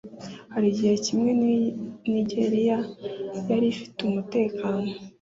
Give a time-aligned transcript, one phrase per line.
[0.53, 1.29] Hari igihe kimwe
[2.09, 2.79] Nigeriya
[3.49, 4.89] yari ifite umutekano